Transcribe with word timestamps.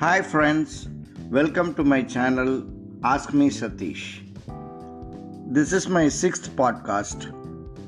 Hi, 0.00 0.22
friends. 0.22 0.88
Welcome 1.28 1.74
to 1.74 1.82
my 1.82 2.02
channel 2.02 2.62
Ask 3.02 3.32
Me 3.34 3.48
Satish. 3.50 4.02
This 5.56 5.72
is 5.72 5.88
my 5.88 6.06
sixth 6.08 6.54
podcast. 6.54 7.26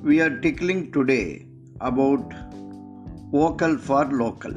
We 0.03 0.21
are 0.21 0.41
tickling 0.41 0.91
today 0.91 1.47
about 1.81 2.35
vocal 3.31 3.79
for 3.79 4.07
local. 4.07 4.53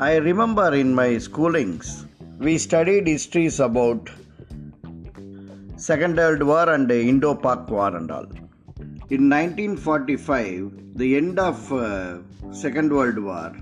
I 0.00 0.16
remember 0.16 0.74
in 0.74 0.92
my 0.92 1.10
schoolings, 1.28 2.04
we 2.40 2.58
studied 2.58 3.06
histories 3.06 3.60
about 3.60 4.10
Second 5.76 6.16
World 6.16 6.42
War 6.42 6.68
and 6.68 6.90
Indo-Pak 6.90 7.70
War 7.70 7.96
and 7.96 8.10
all. 8.10 8.26
In 9.08 9.30
1945, 9.30 10.96
the 10.96 11.16
end 11.16 11.38
of 11.38 11.72
uh, 11.72 12.18
Second 12.50 12.92
World 12.92 13.20
War, 13.20 13.52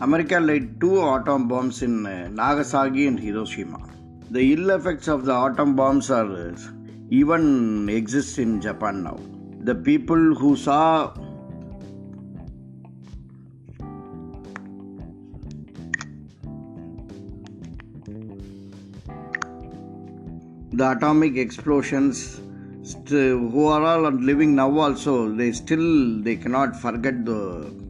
America 0.00 0.38
laid 0.38 0.80
two 0.80 1.02
atom 1.02 1.48
bombs 1.48 1.82
in 1.82 2.06
uh, 2.06 2.28
Nagasaki 2.28 3.08
and 3.08 3.18
Hiroshima. 3.18 3.80
The 4.30 4.52
ill 4.52 4.70
effects 4.70 5.08
of 5.08 5.24
the 5.24 5.34
atom 5.34 5.74
bombs 5.74 6.08
are 6.10 6.50
uh, 6.50 6.56
even 7.10 7.88
exist 7.88 8.38
in 8.38 8.60
Japan 8.60 9.02
now. 9.02 9.18
The 9.62 9.74
people 9.74 10.34
who 10.36 10.56
saw 10.56 11.12
the 20.70 20.92
atomic 20.96 21.36
explosions 21.36 22.40
who 23.08 23.66
are 23.66 23.82
all 23.82 24.12
living 24.12 24.54
now 24.54 24.70
also 24.78 25.28
they 25.34 25.50
still 25.50 26.22
they 26.22 26.36
cannot 26.36 26.76
forget 26.80 27.24
the 27.24 27.87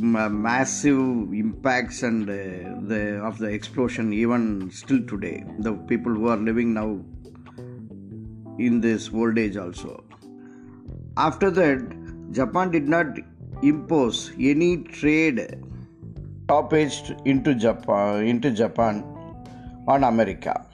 massive 0.00 1.32
impacts 1.32 2.02
and 2.02 2.28
the 2.28 3.20
of 3.28 3.38
the 3.38 3.46
explosion 3.46 4.12
even 4.12 4.70
still 4.70 5.02
today. 5.06 5.44
The 5.58 5.72
people 5.72 6.14
who 6.14 6.28
are 6.28 6.36
living 6.36 6.74
now 6.74 7.00
in 8.58 8.80
this 8.80 9.10
old 9.12 9.38
age 9.38 9.56
also. 9.56 10.04
After 11.16 11.50
that 11.50 12.32
japan 12.32 12.70
did 12.70 12.88
not 12.88 13.06
impose 13.62 14.32
any 14.38 14.78
trade 14.84 15.40
stoppage 16.44 17.12
into 17.24 17.54
japan 17.54 18.26
into 18.26 18.50
japan 18.50 19.04
on 19.86 20.04
america. 20.04 20.64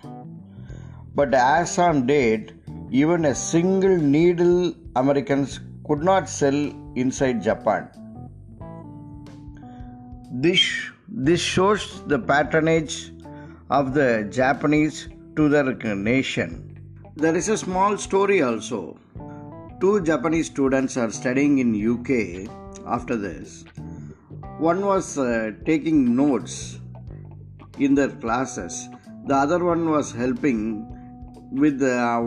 But 1.14 1.34
as 1.34 1.78
on 1.78 2.06
date 2.06 2.52
even 2.90 3.24
a 3.24 3.34
single 3.34 3.96
needle 3.96 4.74
americans 4.96 5.60
could 5.86 6.02
not 6.02 6.28
sell 6.28 6.60
inside 6.94 7.42
japan 7.42 7.88
this, 10.42 10.90
this 11.08 11.40
shows 11.40 12.02
the 12.06 12.18
patronage 12.18 13.12
of 13.70 13.94
the 13.94 14.28
Japanese 14.32 15.08
to 15.36 15.48
their 15.48 15.72
nation. 15.94 16.80
There 17.14 17.36
is 17.36 17.48
a 17.48 17.56
small 17.56 17.96
story 17.96 18.42
also. 18.42 18.98
Two 19.80 20.00
Japanese 20.00 20.46
students 20.46 20.96
are 20.96 21.10
studying 21.12 21.58
in 21.58 21.70
UK 21.74 22.50
after 22.86 23.16
this. 23.16 23.64
One 24.58 24.84
was 24.84 25.18
uh, 25.18 25.52
taking 25.64 26.16
notes 26.16 26.80
in 27.78 27.94
their 27.94 28.10
classes. 28.10 28.88
The 29.26 29.36
other 29.36 29.64
one 29.64 29.88
was 29.88 30.10
helping 30.10 30.84
with 31.52 31.80
uh, 31.80 32.20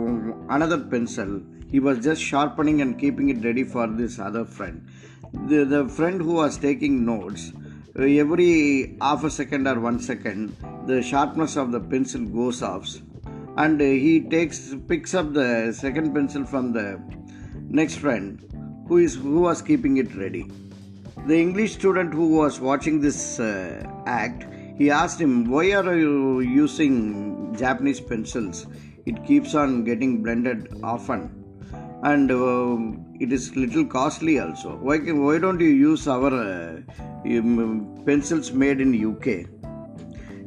another 0.48 0.78
pencil. 0.78 1.42
He 1.70 1.78
was 1.78 1.98
just 1.98 2.22
sharpening 2.22 2.80
and 2.80 2.98
keeping 2.98 3.28
it 3.28 3.44
ready 3.44 3.64
for 3.64 3.86
this 3.86 4.18
other 4.18 4.46
friend. 4.46 4.88
The, 5.46 5.64
the 5.64 5.88
friend 5.88 6.22
who 6.22 6.32
was 6.32 6.56
taking 6.56 7.04
notes 7.04 7.52
every 8.04 8.96
half 9.00 9.24
a 9.24 9.30
second 9.30 9.66
or 9.66 9.80
one 9.80 9.98
second 9.98 10.56
the 10.86 11.02
sharpness 11.02 11.56
of 11.56 11.72
the 11.72 11.80
pencil 11.80 12.24
goes 12.24 12.62
off. 12.62 12.86
And 13.56 13.80
he 13.80 14.20
takes 14.20 14.74
picks 14.86 15.14
up 15.14 15.32
the 15.32 15.72
second 15.72 16.14
pencil 16.14 16.44
from 16.44 16.72
the 16.72 17.00
next 17.68 17.96
friend 17.96 18.44
who 18.86 18.98
is 18.98 19.16
who 19.16 19.40
was 19.40 19.62
keeping 19.62 19.96
it 19.96 20.14
ready. 20.14 20.50
The 21.26 21.38
english 21.38 21.74
student 21.74 22.14
who 22.14 22.28
was 22.36 22.60
watching 22.60 23.00
this 23.00 23.40
uh, 23.40 23.84
act 24.06 24.46
he 24.78 24.90
asked 24.90 25.20
him 25.20 25.50
why 25.50 25.72
are 25.72 25.96
you 25.96 26.40
using 26.40 27.54
japanese 27.56 28.00
pencils? 28.00 28.66
It 29.06 29.24
keeps 29.24 29.54
on 29.54 29.84
getting 29.84 30.22
blended 30.22 30.68
often 30.82 31.47
and 32.02 32.30
uh, 32.30 32.78
it 33.20 33.32
is 33.32 33.54
little 33.56 33.84
costly 33.84 34.38
also. 34.38 34.76
Why, 34.76 34.98
why 34.98 35.38
don't 35.38 35.60
you 35.60 35.68
use 35.68 36.06
our 36.06 36.32
uh, 36.32 36.80
um, 37.24 38.02
pencils 38.06 38.52
made 38.52 38.80
in 38.80 38.94
uk 39.04 39.26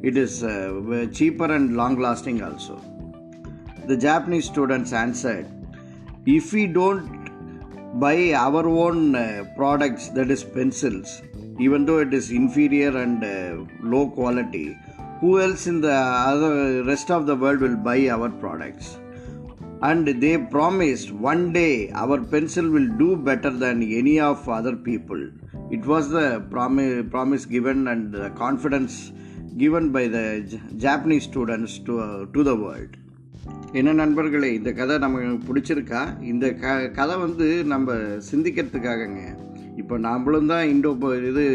it 0.04 0.18
is 0.18 0.44
uh, 0.44 1.06
cheaper 1.14 1.54
and 1.54 1.76
long 1.78 2.00
lasting 2.00 2.42
also. 2.42 2.82
The 3.86 3.98
japanese 3.98 4.46
students 4.46 4.94
answered 4.94 5.48
if 6.26 6.54
we 6.54 6.66
don't 6.68 8.00
buy 8.00 8.34
our 8.34 8.68
own 8.68 9.16
uh, 9.16 9.44
products 9.56 10.10
that 10.10 10.32
is 10.32 10.44
pencils 10.44 11.22
even 11.60 11.86
though 11.86 12.00
it 12.00 12.14
is 12.14 12.32
inferior 12.32 12.96
and 12.98 13.24
uh, 13.24 13.66
low 13.82 14.10
quality 14.10 14.78
who 15.20 15.40
else 15.40 15.68
in 15.68 15.82
the 15.82 15.94
other 15.94 16.84
rest 16.84 17.12
of 17.12 17.26
the 17.28 17.36
world 17.36 17.60
will 17.60 17.76
buy 17.76 18.08
our 18.08 18.30
products 18.30 18.98
and 19.82 20.08
they 20.24 20.38
promised 20.38 21.12
one 21.12 21.52
day 21.52 21.90
our 21.92 22.20
pencil 22.22 22.70
will 22.70 22.90
do 22.98 23.16
better 23.16 23.50
than 23.50 23.82
any 23.82 24.20
of 24.20 24.48
other 24.50 24.76
people 24.76 25.22
it 25.72 25.86
was 25.86 26.10
the 26.10 26.42
promise, 26.50 27.04
promise 27.10 27.46
given 27.46 27.88
and 27.88 28.14
the 28.14 28.30
confidence 28.32 29.12
given 29.58 29.92
by 29.92 30.08
the 30.08 30.26
japanese 30.78 31.24
students 31.24 31.80
to, 31.80 32.00
uh, 32.00 32.26
to 32.34 32.44
the 32.44 32.56
world 32.56 32.94
என்ன 33.74 33.92
நண்பர்களே 33.94 34.48
இந்த 34.56 34.72
கதை 34.72 34.98
நமக்கு 34.98 35.30
பிடிச்சிருக்கா 35.48 36.22
இந்த 36.22 36.46
க 36.54 36.90
கதை 36.90 37.16
வந்து 37.18 37.64
நம்ம 37.64 37.94
சிந்திக்கிறதுக்காகங்க 38.32 39.22
இப்போ 39.78 39.98
நாமளும் 39.98 40.46
தான் 40.46 40.66
இண்டோ 40.68 40.92
இது 41.30 41.46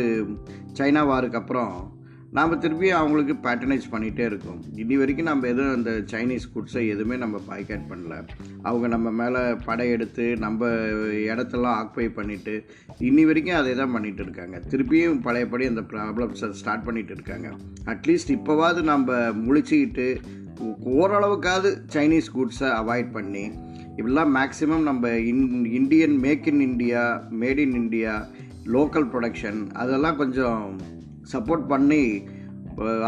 சைனா 0.79 1.03
வாருக்கு 1.07 1.37
அப்புறம் 1.37 1.75
நாம் 2.37 2.55
திருப்பி 2.63 2.89
அவங்களுக்கு 2.99 3.35
பேட்டர்னைஸ் 3.45 3.85
பண்ணிகிட்டே 3.93 4.25
இருக்கோம். 4.31 4.59
இனி 4.83 4.97
வரைக்கும் 5.01 5.29
நம்ம 5.29 5.47
எதுவும் 5.53 5.75
அந்த 5.77 5.91
சைனீஸ் 6.13 6.47
குட்ஸை 6.55 6.83
எதுவுமே 6.95 7.17
நம்ம 7.23 7.37
பாய்கேட் 7.49 7.85
பண்ணல. 7.91 8.15
அவங்க 8.69 8.87
நம்ம 8.95 9.11
மேலே 9.21 9.43
படையெடுத்து 9.69 10.25
நம்ம 10.45 10.69
இடத்தெல்லாம் 11.29 11.77
ஆக்குபை 11.81 12.09
பண்ணிவிட்டு 12.19 12.55
இன்னி 13.09 13.25
வரைக்கும் 13.29 13.59
அதே 13.61 13.75
தான் 13.81 13.95
பண்ணிகிட்டு 13.95 14.25
இருக்காங்க. 14.27 14.59
திருப்பியும் 14.73 15.23
பழையபடி 15.27 15.67
அந்த 15.73 15.85
ப்ராப்ளம்ஸை 15.93 16.51
ஸ்டார்ட் 16.61 16.87
பண்ணிகிட்டு 16.89 17.15
இருக்காங்க. 17.19 17.51
அட்லீஸ்ட் 17.95 18.35
இப்போவாவது 18.39 18.83
நம்ம 18.93 19.19
முழிச்சிக்கிட்டு 19.47 20.09
ஓரளவுக்காவது 20.99 21.71
சைனீஸ் 21.95 22.29
குட்ஸை 22.37 22.69
அவாய்ட் 22.81 23.11
பண்ணி 23.17 23.45
இப்படிலாம் 23.97 24.35
மேக்ஸிமம் 24.39 24.85
நம்ம 24.91 25.11
in 25.33 25.45
Indian 25.79 26.17
make 26.27 26.49
in 26.53 26.63
India 26.69 27.05
made 27.43 27.63
in 27.65 27.77
India 27.83 28.15
local 28.77 29.09
production 29.13 29.61
அதெல்லாம் 29.83 30.21
கொஞ்சம் 30.21 30.63
சப்போர்ட் 31.33 31.67
பண்ணி 31.73 32.03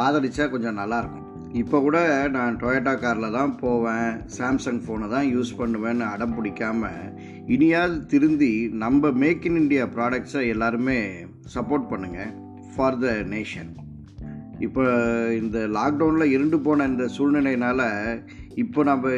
ஆதரித்தா 0.05 0.45
கொஞ்சம் 0.53 0.79
நல்லாயிருக்கும். 0.81 1.25
இப்போ 1.62 1.77
கூட 1.81 1.99
நான் 2.37 2.59
டொயோட்டா 2.62 2.93
காரில் 3.03 3.37
தான் 3.37 3.53
போவேன். 3.62 4.11
சாம்சங் 4.37 4.81
ஃபோனை 4.84 5.09
தான் 5.15 5.29
யூஸ் 5.34 5.53
பண்ணுவேன்னு 5.61 6.05
அடம் 6.15 6.34
பிடிக்காமல் 6.37 7.12
இனியாவது 7.56 7.99
திருந்தி 8.12 8.53
நம்ம 8.84 9.11
மேக் 9.23 9.47
இன் 9.51 9.59
இண்டியா 9.62 9.84
ப்ராடக்ட்ஸை 9.97 10.43
எல்லாருமே 10.55 10.99
சப்போர்ட் 11.55 11.91
பண்ணுங்கள் 11.93 12.33
ஃபார் 12.73 12.99
த 13.05 13.15
நேஷன் 13.34 13.71
இப்போ 14.58 14.82
இந்த 15.41 15.58
லாக்டவுனில் 15.58 16.32
இருண்டு 16.32 16.58
போன 16.60 16.86
இந்த 16.86 17.08
சூழ்நிலையினால் 17.19 17.84
இப்போ 18.54 18.82
நம்ம 18.82 19.12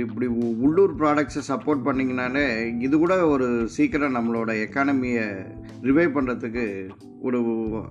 இப்படி 0.00 0.26
உள்ளூர் 0.64 0.92
ப்ராடக்ட்ஸை 0.96 1.42
சப்போர்ட் 1.48 1.86
பண்ணிங்கனாலே 1.86 2.44
இது 2.80 2.98
கூட 2.98 3.26
ஒரு 3.26 3.68
சீக்கிரம் 3.68 4.16
நம்மளோட 4.16 4.50
எக்கானமியை 4.66 5.24
ரிவைவ் 5.82 6.16
பண்ணுறதுக்கு 6.16 6.88
ஒரு 7.20 7.40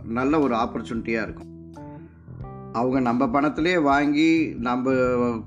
நல்ல 0.05 0.39
ஒரு 0.39 0.55
ஆப்பர்ச்சுனிட்டியாக 0.55 1.25
இருக்கும். 1.27 1.51
அவங்க 2.71 2.99
நம்ம 2.99 3.25
பணத்திலே 3.25 3.81
வாங்கி 3.81 4.29
நம்ம 4.59 4.91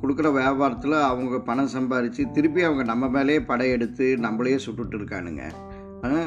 கொடுக்குற 0.02 0.28
வியாபாரத்தில் 0.40 0.96
அவங்க 1.02 1.38
பணம் 1.38 1.72
சம்பாரித்து 1.74 2.30
திருப்பி 2.30 2.62
அவங்க 2.62 2.82
நம்ம 2.82 3.08
மேலேயே 3.08 3.40
படையெடுத்து 3.40 4.18
நம்மளையே 4.22 4.58
சுட்டுட்டு 4.66 4.98
இருக்கானுங்க. 4.98 5.44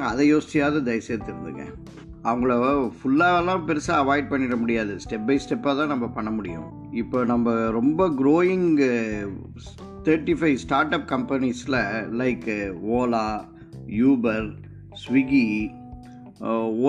அதை 0.01 0.35
யோசிச்சியாவது 0.35 0.79
தயவுசெய்து 0.83 1.31
இருந்துங்க 1.31 1.65
அவங்கள 2.23 2.53
ஃபுல்லாகலாம் 2.99 3.65
பெருசாக 3.67 4.01
அவாய்ட் 4.03 4.31
பண்ணிட 4.31 4.55
முடியாது. 4.59 4.93
ஸ்டெப் 5.03 5.27
பை 5.27 5.35
ஸ்டெப்பாக 5.43 5.73
தான் 5.79 5.91
நம்ம 5.93 6.07
பண்ண 6.17 6.31
முடியும். 6.31 6.67
இப்போ 7.01 7.25
நம்ம 7.25 7.53
ரொம்ப 7.79 8.07
growing 8.21 8.69
thirty 10.07 10.35
five 10.39 10.57
start 10.65 10.95
up 10.97 11.07
கம்பெனிஸில் 11.11 11.79
like 12.21 12.47
Ola 12.97 13.25
Uber 14.01 14.47
Swiggy 15.03 15.45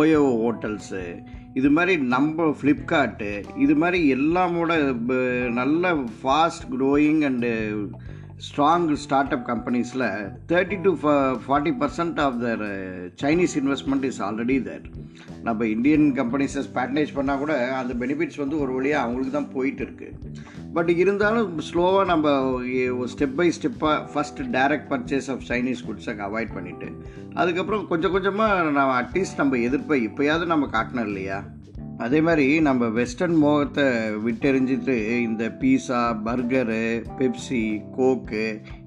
OYO 0.00 0.23
hotels 0.44 1.05
இது 1.59 1.71
மாதிரி 1.76 1.94
நம்ம 2.15 2.44
ஃப்ளிப்கார்ட்டு 2.59 3.31
இது 3.56 3.75
மாதிரி 3.76 4.00
எல்லாமோட 4.15 4.73
நல்ல 5.61 5.94
fast 6.19 6.67
growing 6.76 7.23
and 7.23 7.50
strong 8.41 8.97
start 8.97 9.33
up 9.33 9.47
கம்பெனிஸில் 9.49 10.05
thirty 10.47 10.77
to 10.83 10.91
forty 11.45 11.73
percent 11.79 12.21
of 12.21 12.41
the 12.41 12.63
Chinese 13.23 13.57
investment 13.57 14.05
is 14.05 14.21
already 14.23 14.63
there 14.63 14.85
நம்ம 15.43 15.67
இந்தியன் 15.67 16.15
கம்பெனிஸை 16.17 16.63
பேட்டனைஸ் 16.75 17.15
பண்ணால் 17.15 17.39
கூட 17.39 17.75
அந்த 17.77 17.95
பெனிஃபிட்ஸ் 17.95 18.37
வந்து 18.37 18.59
ஒரு 18.59 18.73
வழியாக 18.73 19.05
அவங்களுக்கு 19.05 19.33
தான் 19.33 19.53
போயிட்டு 19.53 19.85
இருக்குது 19.85 20.17
பட் 20.73 20.91
இருந்தாலும் 20.99 21.59
ஸ்லோவாக 21.59 22.05
நம்ம 22.05 22.29
ஸ்டெப் 23.07 23.37
பை 23.37 23.51
ஸ்டெப்பாக 23.51 24.07
first 24.15 24.43
direct 24.51 24.89
purchase 24.91 25.31
of 25.31 25.45
Chinese 25.49 25.87
குட்ஸை 25.87 26.15
avoid 26.21 26.55
பண்ணிவிட்டு 26.55 26.89
அதுக்கப்புறம் 27.35 27.87
கொஞ்சம் 27.87 28.13
கொஞ்சமாக 28.13 28.71
நம்ம 28.71 29.03
அட்லீஸ்ட் 29.03 29.39
நம்ம 29.39 29.57
எதிர்ப்பை 29.59 29.99
இப்போயாவது 30.03 30.47
நம்ம 30.47 30.67
காட்டணும் 30.67 31.07
இல்லையா? 31.07 31.45
அதே 32.05 32.20
மாதிரி 32.20 32.61
நம்ம 32.61 32.87
வெஸ்டர்ன் 32.88 33.35
மோகத்தை 33.35 33.85
விட்டெறிஞ்சிட்டு 34.26 34.94
இந்த 35.23 35.44
பீஸா 35.61 35.99
பர்கரு 36.26 36.79
பெப்சி 37.19 37.82
கோக்கு 37.97 38.44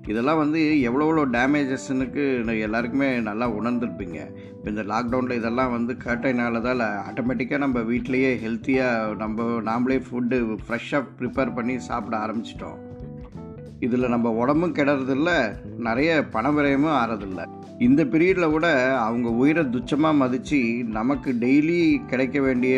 இதெல்லாம் 0.08 0.38
வந்து 0.38 0.82
எவ்வளோ 0.82 1.06
எவ்வளோ 1.08 1.26
டேமேஜஸ்னுக்கு 1.36 2.24
எல்லாருக்குமே 2.68 3.10
நல்லா 3.20 3.48
உணர்ந்துருப்பீங்க. 3.60 4.20
இப்போ 4.56 4.70
இந்த 4.70 4.84
லாக்டவுனில் 4.94 5.40
இதெல்லாம் 5.40 5.72
வந்து 5.72 5.94
கேட்டதுனால 6.06 6.64
ஆட்டோமேட்டிக்காக 7.10 7.58
நம்ம 7.58 7.80
வீட்லேயே 7.80 8.32
ஹெல்த்தியாக 8.46 9.16
நம்ம 9.16 9.48
நாமளே 9.70 10.00
ஃபுட்டு 10.08 10.58
ஃப்ரெஷ்ஷாக 10.66 11.10
ப்ரிப்பேர் 11.20 11.56
பண்ணி 11.60 11.80
சாப்பிட 11.80 12.18
ஆரம்பிச்சிட்டோம். 12.18 12.80
இதில் 13.86 14.14
நம்ம 14.14 14.28
உடம்பும் 14.42 14.76
கெடுறதில்ல 14.78 15.32
நிறைய 15.88 16.12
பண 16.36 16.52
விரயமும் 16.58 16.98
ஆறதில்ல. 17.02 17.42
இந்த 17.86 18.02
பீரியடில் 18.12 18.54
கூட 18.56 18.68
அவங்க 19.06 19.28
உயிரை 19.42 19.64
துச்சமாக 19.76 20.20
மதித்து 20.22 20.60
நமக்கு 20.98 21.30
டெய்லி 21.44 21.80
கிடைக்க 22.12 22.38
வேண்டிய 22.48 22.76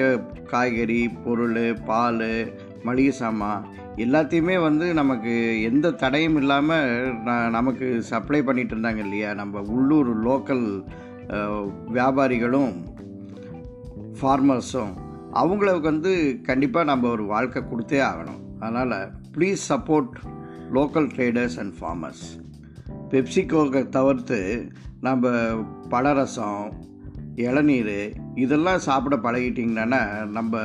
காய்கறி 0.51 1.01
பொருள் 1.25 1.59
பால் 1.89 2.27
மளிகை 2.87 3.13
சாமான் 3.19 3.65
எல்லாத்தையுமே 4.03 4.55
வந்து 4.67 4.85
நமக்கு 4.99 5.33
எந்த 5.69 5.91
தடையும் 6.01 6.37
இல்லாமல் 6.41 6.89
நமக்கு 7.57 7.87
சப்ளை 8.11 8.41
பண்ணிட்டு 8.47 8.73
இருந்தாங்க 8.75 9.01
இல்லையா? 9.05 9.29
நம்ம 9.41 9.61
உள்ளூர் 9.75 10.11
லோக்கல் 10.27 10.65
வியாபாரிகளும் 11.97 12.73
ஃபார்மர்ஸும் 14.19 14.93
அவங்களுக்கு 15.41 15.81
வந்து 15.91 16.13
கண்டிப்பாக 16.49 16.89
நம்ம 16.91 17.09
ஒரு 17.15 17.23
வாழ்க்கை 17.33 17.61
கொடுத்தே 17.63 17.99
ஆகணும். 18.09 18.41
அதனால் 18.63 18.97
please 19.35 19.63
support 19.71 20.13
local 20.73 21.09
traders 21.15 21.57
and 21.57 21.73
farmers 21.79 22.25
பெப்சிகோக்கை 23.11 23.89
தவிர்த்து 23.89 24.71
நம்ம 25.01 25.29
பழரசம் 25.89 26.73
இளநீர் 27.35 28.13
இதெல்லாம் 28.35 28.79
சாப்பிட 28.79 29.15
பழகிட்டிங்கன்னா 29.15 30.25
நம்ம 30.25 30.59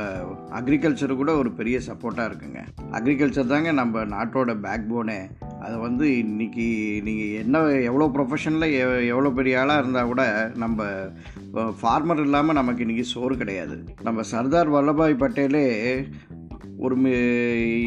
அக்ரிகல்ச்சர் 0.50 1.14
கூட 1.14 1.37
ஒரு 1.37 1.52
பெரிய 1.52 1.81
சப்போர்ட்டாக 1.87 2.31
இருக்குங்க. 2.31 2.64
அக்ரிகல்ச்சர் 2.91 3.47
தாங்க 3.47 3.73
நம்ம 3.73 4.05
நாட்டோட 4.05 4.61
பேக் 4.61 4.93
போனே 4.93 5.19
அதை 5.61 5.79
வந்து 5.79 6.08
இன்றைக்கி 6.08 7.03
நீங்கள் 7.03 7.43
என்ன 7.43 7.62
எவ்வளோ 7.69 8.11
ப்ரொஃபஷனில் 8.14 9.06
எவ்வளோ 9.06 9.31
பெரிய 9.31 9.61
ஆளாக 9.61 9.79
இருந்தால் 9.79 10.06
கூட 10.06 10.50
நம்ம 10.55 10.85
ஃபார்மர் 11.55 12.20
இல்லாமல் 12.20 12.55
நமக்கு 12.55 12.85
இன்றைக்கி 12.85 13.00
சோறு 13.00 13.37
கிடையாது. 13.37 13.85
நம்ம 14.03 14.23
சர்தார் 14.23 14.73
வல்லபாய் 14.73 15.20
பட்டேலே 15.23 16.05
ஒரு 16.81 16.97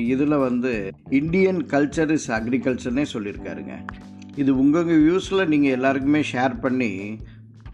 இதில் 0.08 0.42
வந்து 0.46 0.72
இந்தியன் 1.10 1.62
கல்ச்சர் 1.66 2.10
இஸ் 2.10 2.32
அக்ரிகல்ச்சர்னே 2.32 3.06
சொல்லியிருக்காருங்க 3.14 3.76
இது 4.36 4.60
உங்கள் 4.60 4.86
வியூஸில் 4.86 5.48
நீங்கள் 5.48 5.72
எல்லாருக்குமே 5.72 6.22
ஷேர் 6.32 6.60
பண்ணி 6.60 6.92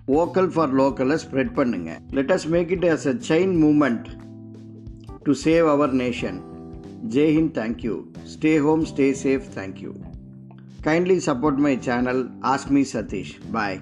வோக்கல் 0.07 0.50
ஃபார் 0.54 0.75
லோக்கலை 0.75 1.18
ஸ்ப்ரெட் 1.25 1.54
பண்ணுங்க. 1.54 2.00
Let 2.12 2.31
us 2.31 2.48
make 2.48 2.69
it 2.69 2.86
as 2.86 3.07
a 3.07 3.16
chain 3.27 3.54
movement 3.66 4.07
to 5.24 5.33
save 5.44 5.69
our 5.69 5.95
nation 5.95 6.39
Jai Hind 7.10 7.57
thank you 7.57 7.95
stay 8.24 8.57
home 8.57 8.86
stay 8.86 9.07
safe 9.24 9.45
thank you 9.56 9.92
kindly 10.83 11.19
support 11.25 11.57
my 11.57 11.77
channel 11.80 12.24
Azmi 12.42 12.83
Satish 12.94 13.36
bye 13.51 13.80